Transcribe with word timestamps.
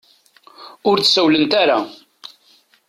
Ur 0.89 0.97
d-sawlent 0.99 1.51
ara. 1.61 1.79